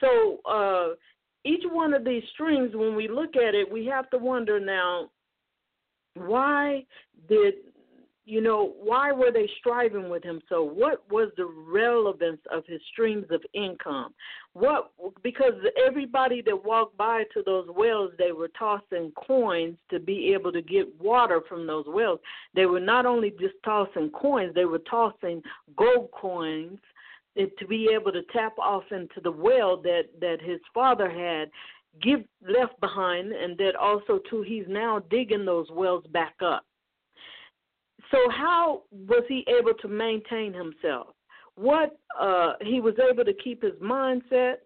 [0.00, 0.94] So uh,
[1.44, 5.10] each one of these streams, when we look at it, we have to wonder now
[6.14, 6.84] why
[7.28, 7.54] did
[8.28, 10.42] you know, why were they striving with him?
[10.48, 14.12] So, what was the relevance of his streams of income?
[14.52, 14.90] What
[15.22, 15.52] because
[15.86, 20.60] everybody that walked by to those wells, they were tossing coins to be able to
[20.60, 22.18] get water from those wells.
[22.52, 25.40] They were not only just tossing coins; they were tossing
[25.76, 26.80] gold coins
[27.38, 31.48] eh, to be able to tap off into the well that that his father had
[32.02, 36.64] give left behind, and that also too he's now digging those wells back up.
[38.10, 41.08] So how was he able to maintain himself?
[41.56, 44.56] What uh, he was able to keep his mindset,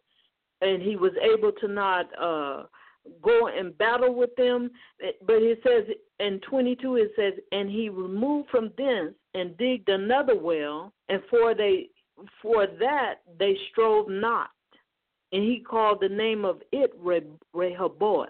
[0.61, 2.65] and he was able to not uh,
[3.23, 4.71] go and battle with them.
[5.27, 10.37] But it says in 22, it says, and he removed from thence and digged another
[10.37, 11.89] well, and for they
[12.43, 14.51] for that they strove not,
[15.33, 16.93] and he called the name of it
[17.55, 18.29] Rehoboth.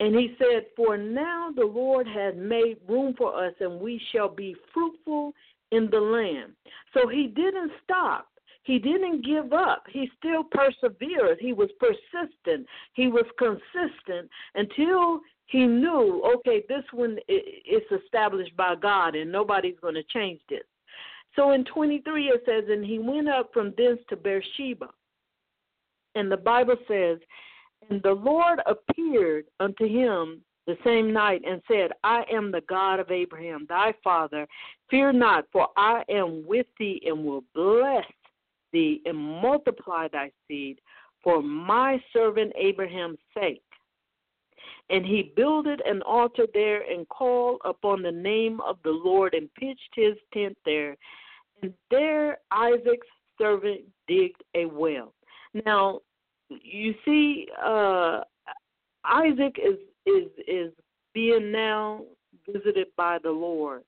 [0.00, 4.28] And he said, For now the Lord has made room for us, and we shall
[4.28, 5.32] be fruitful
[5.70, 6.52] in the land.
[6.92, 8.28] So he didn't stop.
[8.64, 9.84] He didn't give up.
[9.90, 11.38] He still persevered.
[11.38, 12.66] He was persistent.
[12.94, 19.78] He was consistent until he knew, okay, this one is established by God and nobody's
[19.80, 20.62] going to change this.
[21.36, 24.88] So in 23 it says, And he went up from thence to Beersheba.
[26.14, 27.18] And the Bible says,
[27.90, 33.00] and the Lord appeared unto him the same night and said, I am the God
[33.00, 34.46] of Abraham, thy father.
[34.90, 38.06] Fear not, for I am with thee and will bless
[38.72, 40.80] thee and multiply thy seed
[41.22, 43.62] for my servant Abraham's sake.
[44.90, 49.52] And he builded an altar there and called upon the name of the Lord and
[49.54, 50.96] pitched his tent there.
[51.62, 53.06] And there Isaac's
[53.38, 55.14] servant digged a well.
[55.64, 56.00] Now,
[56.48, 58.20] you see, uh,
[59.04, 60.72] Isaac is is is
[61.12, 62.02] being now
[62.48, 63.82] visited by the Lord.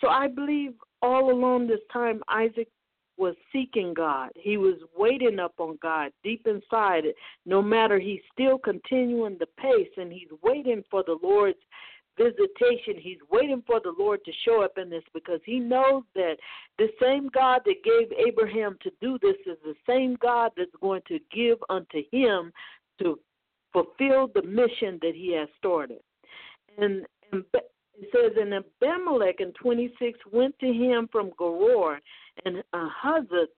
[0.00, 2.68] So I believe all along this time Isaac
[3.16, 4.30] was seeking God.
[4.36, 7.04] He was waiting up on God deep inside.
[7.44, 11.58] No matter he's still continuing the pace and he's waiting for the Lord's
[12.18, 13.00] visitation.
[13.00, 16.36] He's waiting for the Lord to show up in this because he knows that
[16.76, 21.02] the same God that gave Abraham to do this is the same God that's going
[21.08, 22.52] to give unto him
[23.00, 23.18] to
[23.72, 26.00] fulfill the mission that he has started.
[26.76, 32.00] And, it says, and Abimelech in 26 went to him from Gerar,
[32.44, 33.48] and Ahuzzath,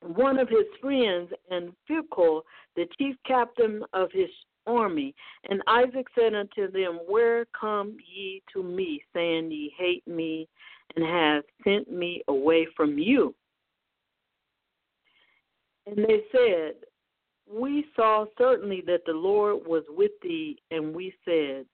[0.00, 2.42] one of his friends, and Phicol,
[2.76, 4.28] the chief captain of his
[4.66, 5.14] army.
[5.48, 10.48] And Isaac said unto them, Where come ye to me, saying ye hate me,
[10.96, 13.34] and have sent me away from you?
[15.86, 16.74] And they said,
[17.52, 21.66] We saw certainly that the Lord was with thee, and we said,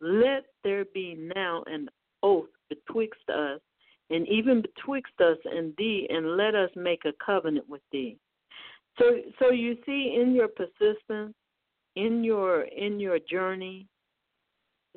[0.00, 1.88] Let there be now an
[2.22, 3.60] oath betwixt us,
[4.10, 8.16] and even betwixt us and thee, and let us make a covenant with thee.
[8.98, 9.04] So,
[9.38, 11.34] so you see, in your persistence,
[11.96, 13.86] in your in your journey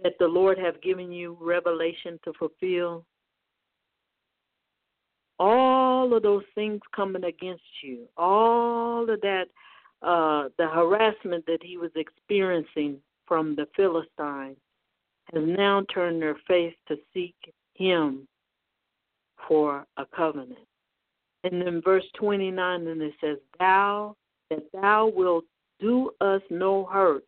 [0.03, 3.05] that the Lord have given you revelation to fulfill
[5.39, 9.47] all of those things coming against you, all of that
[10.01, 14.57] uh, the harassment that he was experiencing from the Philistines
[15.33, 17.35] has now turned their face to seek
[17.73, 18.27] him
[19.47, 20.59] for a covenant.
[21.43, 24.15] And then verse 29, and it says, Thou,
[24.49, 25.45] that thou wilt
[25.79, 27.23] do us no hurt,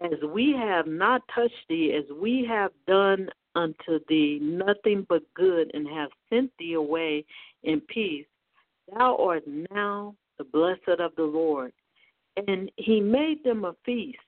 [0.00, 5.70] as we have not touched thee, as we have done unto thee nothing but good,
[5.74, 7.24] and have sent thee away
[7.62, 8.26] in peace.
[8.92, 11.72] Thou art now the blessed of the Lord.
[12.48, 14.18] And he made them a feast,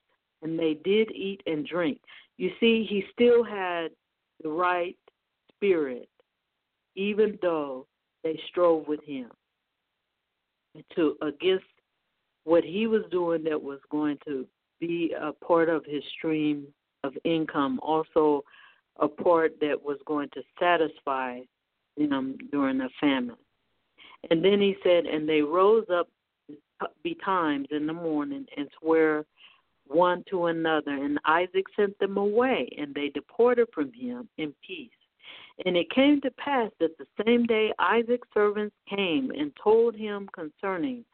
[0.42, 2.00] and they did eat and drink.
[2.36, 3.88] You see, he still had
[4.42, 4.96] the right
[5.54, 6.08] spirit,
[6.94, 7.86] even though
[8.22, 9.30] they strove with him
[10.94, 11.64] to against
[12.46, 14.46] what he was doing that was going to
[14.78, 16.64] be a part of his stream
[17.02, 18.44] of income, also
[19.00, 21.40] a part that was going to satisfy
[21.96, 23.36] them during the famine.
[24.30, 26.08] And then he said, and they rose up
[27.02, 29.24] betimes in the morning and swear
[29.88, 30.92] one to another.
[30.92, 34.90] And Isaac sent them away, and they departed from him in peace.
[35.64, 40.28] And it came to pass that the same day Isaac's servants came and told him
[40.32, 41.04] concerning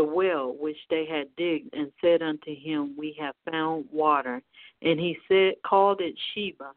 [0.00, 4.40] the well which they had digged, and said unto him, We have found water.
[4.80, 6.72] And he said, called it Sheba.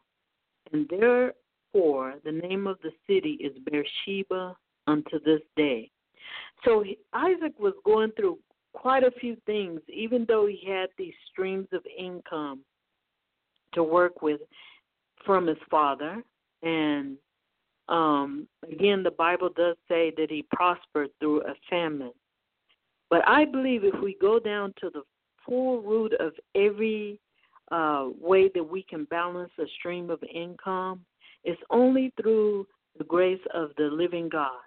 [0.72, 4.54] And therefore the name of the city is Beersheba
[4.86, 5.90] unto this day.
[6.66, 8.38] So Isaac was going through
[8.74, 12.60] quite a few things, even though he had these streams of income
[13.72, 14.42] to work with
[15.24, 16.22] from his father.
[16.62, 17.16] And
[17.88, 22.12] um, again, the Bible does say that he prospered through a famine.
[23.10, 25.02] But I believe if we go down to the
[25.46, 27.20] full root of every
[27.70, 31.04] uh, way that we can balance a stream of income,
[31.44, 32.66] it's only through
[32.98, 34.60] the grace of the living God.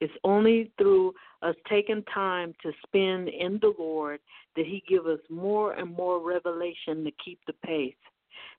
[0.00, 4.20] It's only through us taking time to spend in the Lord
[4.56, 7.94] that He give us more and more revelation to keep the pace.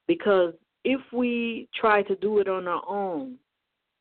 [0.07, 0.53] Because
[0.83, 3.35] if we try to do it on our own,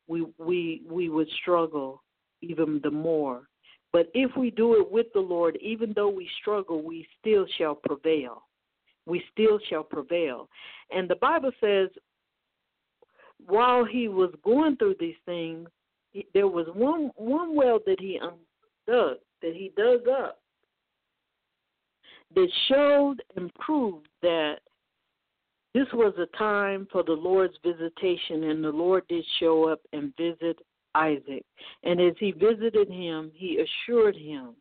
[0.07, 2.03] we we we would struggle
[2.43, 3.49] even the more.
[3.95, 7.76] But if we do it with the Lord, even though we struggle, we still shall
[7.76, 8.42] prevail.
[9.07, 10.49] We still shall prevail.
[10.90, 11.90] And the Bible says,
[13.47, 15.68] while he was going through these things,
[16.32, 18.18] there was one one well that he
[18.88, 20.40] dug that he dug up
[22.34, 24.57] that showed and proved that
[25.72, 30.12] this was a time for the Lord's visitation, and the Lord did show up and
[30.16, 30.59] visit
[30.95, 31.45] Isaac.
[31.82, 34.55] And as he visited him, he assured him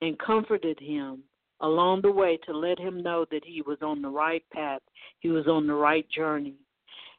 [0.00, 1.22] and comforted him
[1.60, 4.82] along the way to let him know that he was on the right path,
[5.20, 6.54] he was on the right journey.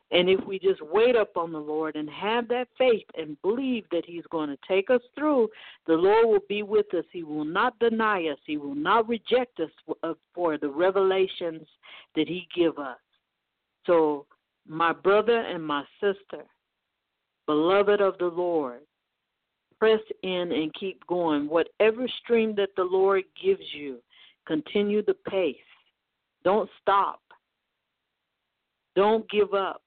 [0.10, 3.84] And if we just wait up on the Lord and have that faith and believe
[3.92, 5.50] that He's going to take us through,
[5.86, 7.04] the Lord will be with us.
[7.12, 8.38] He will not deny us.
[8.46, 9.70] He will not reject us
[10.04, 11.68] uh, for the revelations
[12.16, 12.98] that He give us.
[13.86, 14.26] So,
[14.66, 16.44] my brother and my sister,
[17.48, 18.82] beloved of the Lord,
[19.80, 21.48] press in and keep going.
[21.50, 23.98] Whatever stream that the Lord gives you,
[24.46, 25.56] continue the pace.
[26.44, 27.22] Don't stop.
[28.96, 29.82] Don't give up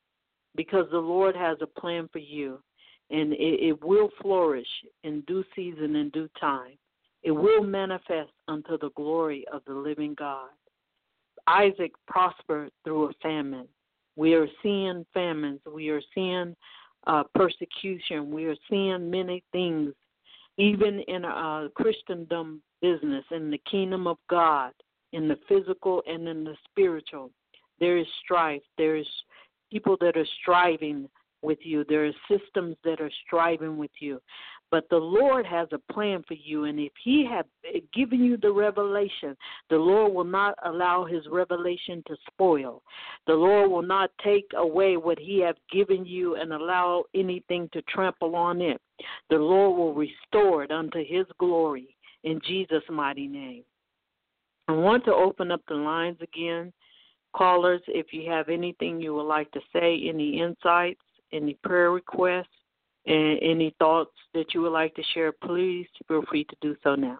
[0.57, 2.61] because the Lord has a plan for you
[3.11, 4.69] and it, it will flourish
[5.05, 6.79] in due season and due time.
[7.23, 10.49] It will manifest unto the glory of the living God.
[11.47, 13.67] Isaac prospered through a famine.
[14.17, 15.61] We are seeing famines.
[15.71, 16.55] We are seeing
[17.07, 18.31] uh, persecution.
[18.31, 19.93] We are seeing many things,
[20.59, 24.73] even in uh, Christendom business, in the kingdom of God,
[25.13, 27.31] in the physical and in the spiritual.
[27.79, 28.63] There is strife.
[28.79, 29.07] There is
[29.73, 31.09] people that are striving
[31.43, 31.85] with you.
[31.89, 34.21] There are systems that are striving with you.
[34.71, 37.45] But the Lord has a plan for you, and if He has
[37.93, 39.37] given you the revelation,
[39.69, 42.83] the Lord will not allow His revelation to spoil.
[43.27, 47.83] The Lord will not take away what He has given you and allow anything to
[47.83, 48.81] trample on it.
[49.29, 53.65] The Lord will restore it unto His glory in Jesus' mighty name.
[54.69, 56.73] I want to open up the lines again.
[57.35, 61.01] Callers, if you have anything you would like to say, any insights,
[61.33, 62.47] any prayer requests,
[63.07, 66.95] and any thoughts that you would like to share, please feel free to do so
[66.95, 67.19] now.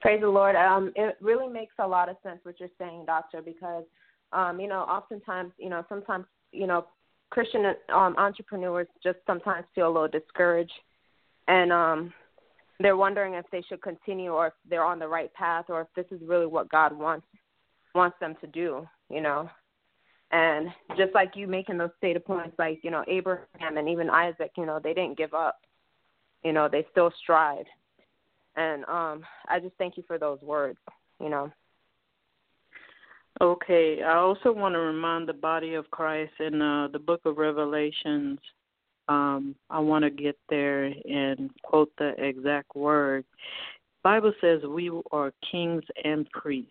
[0.00, 0.56] Praise the Lord.
[0.56, 3.84] Um, it really makes a lot of sense what you're saying, Doctor, because
[4.32, 6.86] um, you know, oftentimes, you know, sometimes, you know,
[7.30, 10.72] Christian um, entrepreneurs just sometimes feel a little discouraged,
[11.48, 12.12] and um,
[12.80, 15.88] they're wondering if they should continue or if they're on the right path or if
[15.96, 17.26] this is really what God wants
[17.94, 19.48] wants them to do, you know.
[20.32, 24.50] And just like you making those data points, like you know Abraham and even Isaac,
[24.56, 25.60] you know they didn't give up.
[26.42, 27.68] You know they still strived,
[28.56, 30.78] and um I just thank you for those words.
[31.20, 31.52] You know.
[33.40, 37.36] Okay, I also want to remind the body of Christ in uh, the book of
[37.36, 38.38] Revelations,
[39.08, 43.24] um, I want to get there and quote the exact word.
[44.02, 46.70] Bible says we are kings and priests.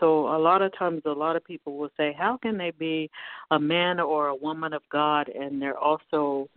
[0.00, 3.10] So a lot of times, a lot of people will say, "How can they be
[3.50, 6.48] a man or a woman of God and they're also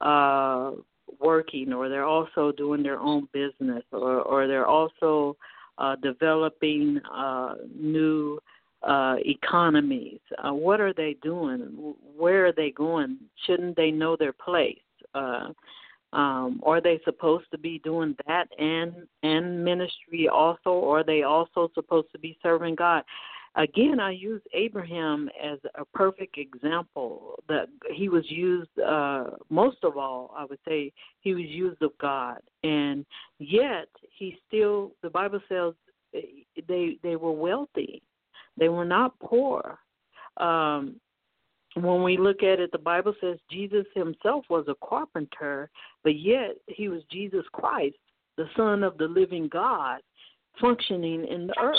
[0.00, 0.72] uh,
[1.20, 5.36] working, or they're also doing their own business, or or they're also
[5.78, 8.38] uh, developing uh, new
[8.82, 10.20] uh, economies.
[10.38, 11.94] Uh, what are they doing?
[12.16, 13.18] Where are they going?
[13.46, 14.78] Shouldn't they know their place?
[15.14, 15.48] Uh,
[16.12, 21.22] um, are they supposed to be doing that and and ministry also, or are they
[21.22, 23.02] also supposed to be serving God?
[23.54, 29.98] Again, I use Abraham as a perfect example that he was used uh, most of
[29.98, 30.34] all.
[30.36, 30.90] I would say
[31.20, 33.04] he was used of God, and
[33.38, 34.92] yet he still.
[35.02, 35.74] The Bible says
[36.68, 38.02] they they were wealthy,
[38.56, 39.78] they were not poor.
[40.38, 40.96] Um,
[41.74, 45.70] when we look at it, the Bible says Jesus himself was a carpenter,
[46.02, 47.96] but yet he was Jesus Christ,
[48.36, 50.00] the Son of the living God,
[50.60, 51.78] functioning in the earth.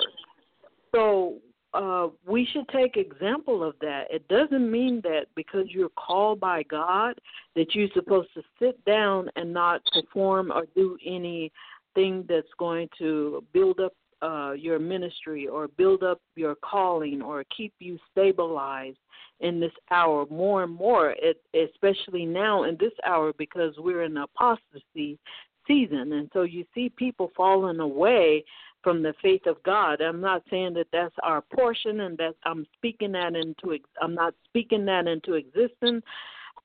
[0.94, 1.38] So
[1.74, 4.06] uh, we should take example of that.
[4.10, 7.20] It doesn't mean that because you're called by God
[7.56, 13.44] that you're supposed to sit down and not perform or do anything that's going to
[13.54, 13.94] build up
[14.24, 18.98] uh, your ministry or build up your calling or keep you stabilized
[19.42, 24.16] in this hour more and more, it, especially now in this hour because we're in
[24.18, 25.20] apostasy
[25.68, 26.14] season.
[26.14, 28.46] And so you see people falling away
[28.82, 30.02] from the faith of God.
[30.02, 34.34] I'm not saying that that's our portion and that I'm speaking that into I'm not
[34.46, 36.04] speaking that into existence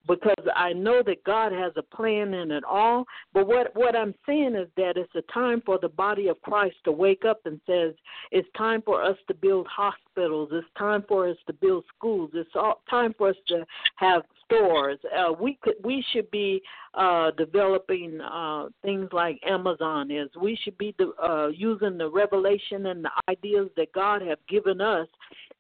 [0.09, 3.05] because I know that God has a plan in it all.
[3.33, 6.77] But what what I'm saying is that it's a time for the body of Christ
[6.85, 7.95] to wake up and says
[8.33, 10.49] it's time for us to build hospitals.
[10.53, 12.31] It's time for us to build schools.
[12.33, 13.65] It's all, time for us to
[13.97, 14.99] have stores.
[15.17, 16.63] Uh, we could we should be
[16.95, 20.29] uh, developing uh, things like Amazon is.
[20.41, 25.07] We should be uh, using the revelation and the ideas that God have given us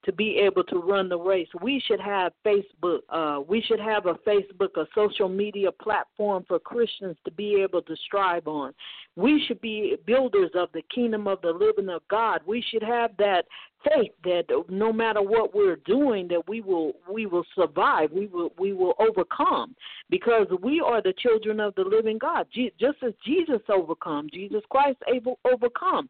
[0.04, 1.48] to be able to run the race.
[1.60, 3.00] We should have Facebook.
[3.10, 7.82] Uh, we should have a Facebook, a social media platform for Christians to be able
[7.82, 8.72] to strive on.
[9.16, 12.40] We should be builders of the kingdom of the living of God.
[12.46, 13.44] We should have that
[13.84, 18.10] faith that no matter what we're doing, that we will we will survive.
[18.12, 19.74] We will we will overcome
[20.10, 22.46] because we are the children of the living God.
[22.54, 26.08] Just as Jesus overcome, Jesus Christ able overcome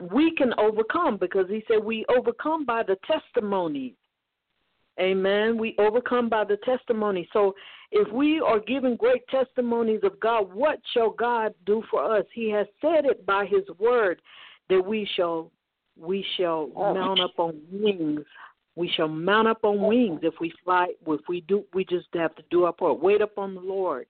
[0.00, 3.94] we can overcome because he said we overcome by the testimonies.
[5.00, 5.58] Amen.
[5.58, 7.28] We overcome by the testimony.
[7.32, 7.54] So
[7.90, 12.24] if we are giving great testimonies of God, what shall God do for us?
[12.32, 14.22] He has said it by his word
[14.70, 15.50] that we shall
[15.98, 18.20] we shall mount up on wings.
[18.76, 22.34] We shall mount up on wings if we fly if we do we just have
[22.36, 23.00] to do our part.
[23.00, 24.06] Wait upon the Lord.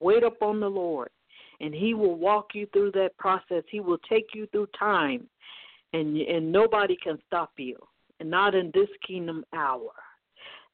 [0.00, 1.08] Wait upon the Lord
[1.60, 3.62] and he will walk you through that process.
[3.70, 5.26] He will take you through time,
[5.92, 7.76] and and nobody can stop you,
[8.20, 9.92] and not in this kingdom hour.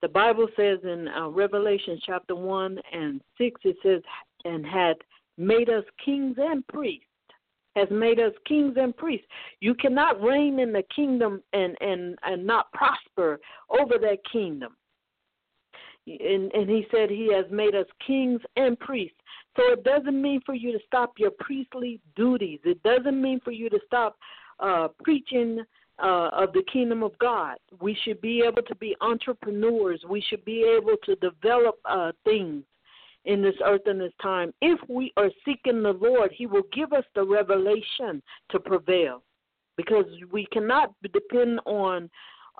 [0.00, 4.02] The Bible says in uh, Revelation chapter one and six, it says,
[4.44, 4.96] "And had
[5.38, 7.06] made us kings and priests."
[7.76, 9.26] Has made us kings and priests.
[9.60, 14.76] You cannot reign in the kingdom and and and not prosper over that kingdom.
[16.06, 19.16] And, and he said he has made us kings and priests.
[19.56, 22.58] So it doesn't mean for you to stop your priestly duties.
[22.64, 24.16] It doesn't mean for you to stop
[24.58, 25.60] uh, preaching
[26.02, 27.56] uh, of the kingdom of God.
[27.80, 30.02] We should be able to be entrepreneurs.
[30.08, 32.64] We should be able to develop uh, things
[33.24, 34.52] in this earth and this time.
[34.60, 39.22] If we are seeking the Lord, He will give us the revelation to prevail
[39.76, 42.10] because we cannot depend on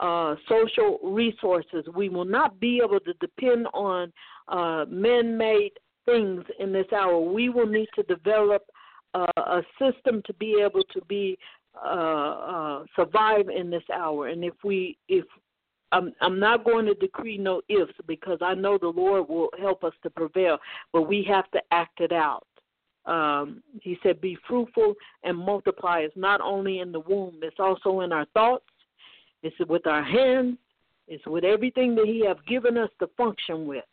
[0.00, 1.84] uh, social resources.
[1.94, 4.12] We will not be able to depend on
[4.48, 5.72] uh, man made
[6.06, 7.20] things in this hour.
[7.20, 8.62] We will need to develop
[9.14, 11.38] uh, a system to be able to be
[11.74, 14.28] uh, uh, survive in this hour.
[14.28, 15.24] And if we, if
[15.92, 19.84] I'm, I'm not going to decree no ifs because I know the Lord will help
[19.84, 20.58] us to prevail,
[20.92, 22.46] but we have to act it out.
[23.04, 28.00] Um, he said, "Be fruitful and multiply." It's not only in the womb; it's also
[28.00, 28.64] in our thoughts.
[29.42, 30.56] It's with our hands.
[31.08, 33.84] It's with everything that He has given us to function with.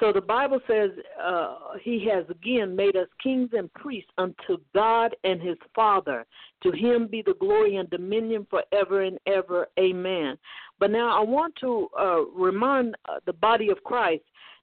[0.00, 0.90] So the Bible says
[1.20, 6.24] uh, he has again made us kings and priests unto God and his Father.
[6.62, 9.68] To him be the glory and dominion forever and ever.
[9.78, 10.38] Amen.
[10.78, 14.22] But now I want to uh, remind uh, the body of Christ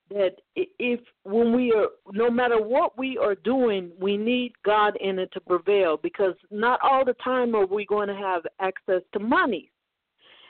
[0.10, 5.18] that if when we are no matter what we are doing we need god in
[5.18, 9.20] it to prevail because not all the time are we going to have access to
[9.20, 9.72] money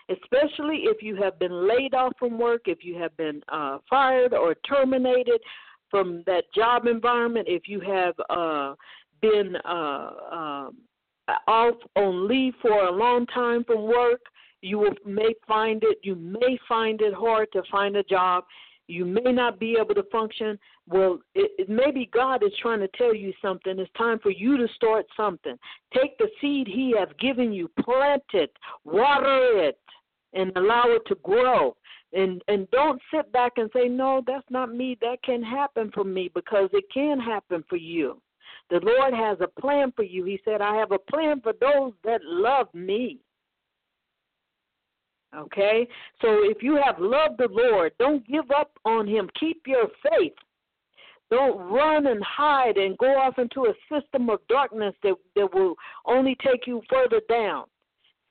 [0.10, 4.34] especially if you have been laid off from work, if you have been uh, fired
[4.34, 5.42] or terminated
[5.90, 8.76] from that job environment, if you have uh,
[9.22, 10.78] been uh, um,
[11.48, 14.22] off on leave for a long time from work,
[14.62, 18.44] you will, may find it you may find it hard to find a job
[18.88, 20.60] You may not be able to function.
[20.88, 23.80] Well, it, it, maybe God is trying to tell you something.
[23.80, 25.58] It's time for you to start something.
[25.94, 28.52] Take the seed He has given you, plant it,
[28.84, 29.80] water it,
[30.34, 31.76] and allow it to grow.
[32.14, 34.98] And and don't sit back and say, "No, that's not me.
[35.02, 38.22] That can happen for me," because it can happen for you.
[38.70, 40.24] The Lord has a plan for you.
[40.24, 43.20] He said, "I have a plan for those that love me."
[45.34, 45.88] Okay?
[46.22, 49.30] So if you have loved the Lord, don't give up on him.
[49.40, 50.34] Keep your faith.
[51.32, 55.76] Don't run and hide and go off into a system of darkness that, that will
[56.06, 57.66] only take you further down.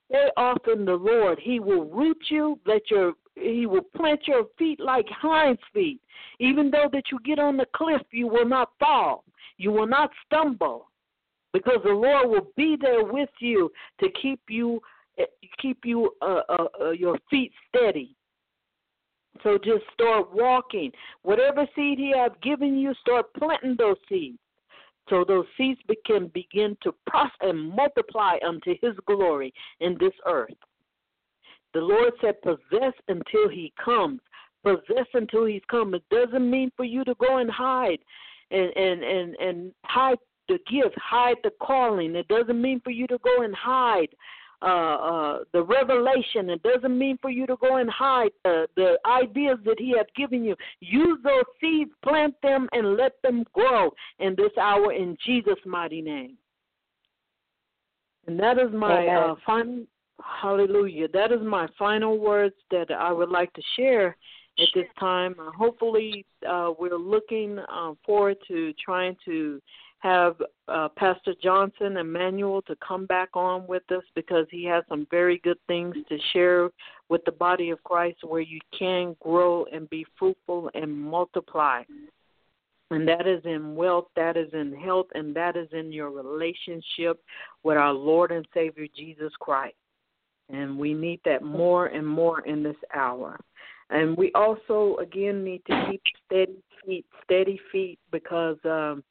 [0.09, 1.39] Stay off in the Lord.
[1.41, 5.99] He will root you, let your he will plant your feet like hinds feet.
[6.39, 9.25] Even though that you get on the cliff, you will not fall.
[9.57, 10.89] You will not stumble.
[11.51, 14.81] Because the Lord will be there with you to keep you
[15.61, 18.15] keep you uh, uh, uh, your feet steady.
[19.43, 20.91] So just start walking.
[21.23, 24.37] Whatever seed He have given you, start planting those seeds.
[25.09, 30.55] So those seeds can begin to prosper and multiply unto His glory in this earth.
[31.73, 34.21] The Lord said, possess until He comes.
[34.63, 35.93] Possess until He's come.
[35.93, 37.99] It doesn't mean for you to go and hide
[38.51, 42.15] and and and and hide the gift, hide the calling.
[42.15, 44.09] It doesn't mean for you to go and hide
[44.61, 46.49] uh, uh, the revelation.
[46.49, 50.07] It doesn't mean for you to go and hide the, the ideas that He has
[50.15, 50.55] given you.
[50.79, 56.01] Use those seeds, plant them, and let them grow in this hour in Jesus' mighty
[56.01, 56.37] name.
[58.27, 59.83] And that is my uh, final,
[60.41, 61.07] hallelujah.
[61.09, 64.17] That is my final words that I would like to share
[64.59, 65.35] at this time.
[65.39, 69.61] Uh, hopefully, uh, we're looking uh, forward to trying to
[70.05, 70.35] have
[70.67, 75.39] uh, Pastor Johnson Emmanuel to come back on with us because he has some very
[75.39, 76.69] good things to share
[77.09, 81.81] with the body of Christ where you can grow and be fruitful and multiply.
[82.91, 87.19] And that is in wealth, that is in health, and that is in your relationship
[87.63, 89.75] with our Lord and Savior Jesus Christ.
[90.49, 93.39] And we need that more and more in this hour.
[93.89, 99.03] And we also, again, need to keep steady feet, steady feet, because um,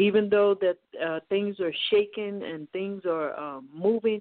[0.00, 4.20] even though that uh, things are shaking and things are uh, moving,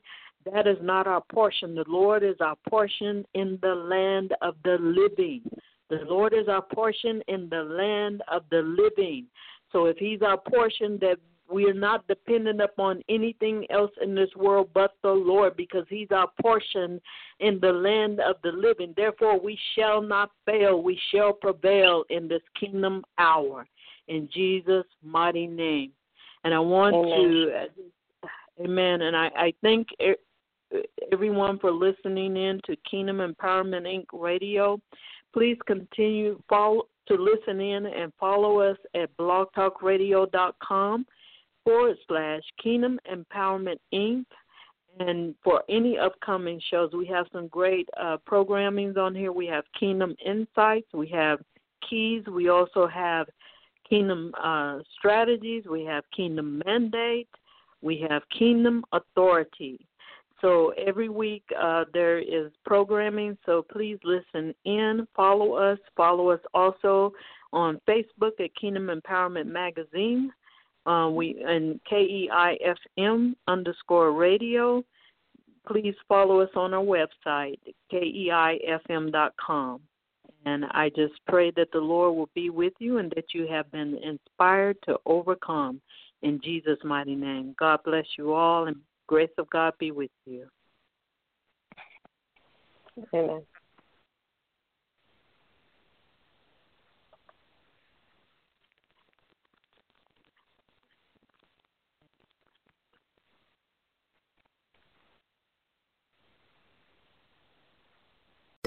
[0.51, 1.75] that is not our portion.
[1.75, 5.41] The Lord is our portion in the land of the living.
[5.89, 9.25] The Lord is our portion in the land of the living.
[9.71, 11.17] So if He's our portion, that
[11.51, 16.11] we are not dependent upon anything else in this world but the Lord, because He's
[16.11, 17.01] our portion
[17.39, 18.93] in the land of the living.
[18.95, 20.81] Therefore, we shall not fail.
[20.81, 23.65] We shall prevail in this kingdom hour
[24.09, 25.91] in Jesus' mighty name.
[26.43, 27.69] And I want amen.
[28.59, 29.01] to, amen.
[29.01, 29.87] And I, I thank
[31.11, 34.05] everyone for listening in to Kingdom Empowerment Inc.
[34.13, 34.79] Radio.
[35.33, 41.05] Please continue follow, to listen in and follow us at blogtalkradio.com
[41.63, 44.25] forward slash Kingdom Empowerment Inc.
[44.99, 49.31] And for any upcoming shows, we have some great uh, programmings on here.
[49.31, 51.39] We have Kingdom Insights, we have
[51.87, 53.27] Keys, we also have
[53.89, 57.29] Kingdom uh, Strategies, we have Kingdom Mandate,
[57.81, 59.79] we have Kingdom Authority.
[60.41, 66.39] So every week uh, there is programming, so please listen in, follow us, follow us
[66.53, 67.11] also
[67.51, 70.31] on Facebook at Kingdom Empowerment Magazine.
[70.85, 74.83] Uh, we and KEIFM underscore radio.
[75.67, 77.59] Please follow us on our website,
[77.91, 79.81] keifm.com.
[80.45, 83.71] And I just pray that the Lord will be with you and that you have
[83.71, 85.81] been inspired to overcome
[86.21, 87.55] in Jesus' mighty name.
[87.59, 88.77] God bless you all and
[89.07, 90.47] grace of God be with you.
[93.13, 93.41] Amen.